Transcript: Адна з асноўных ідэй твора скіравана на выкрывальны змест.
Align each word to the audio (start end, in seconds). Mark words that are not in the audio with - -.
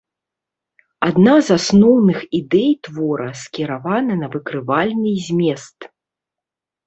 Адна 1.07 1.33
з 1.49 1.57
асноўных 1.59 2.23
ідэй 2.39 2.71
твора 2.87 3.29
скіравана 3.41 4.13
на 4.21 4.27
выкрывальны 4.37 5.11
змест. 5.27 5.77